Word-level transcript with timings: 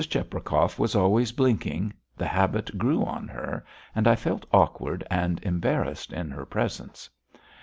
Cheprakov 0.03 0.79
was 0.79 0.95
always 0.95 1.31
blinking 1.31 1.93
the 2.17 2.25
habit 2.25 2.75
grew 2.75 3.05
on 3.05 3.27
her, 3.27 3.63
and 3.93 4.07
I 4.07 4.15
felt 4.15 4.47
awkward 4.51 5.05
and 5.11 5.39
embarrassed 5.43 6.11
in 6.11 6.31
her 6.31 6.43
presence. 6.47 7.07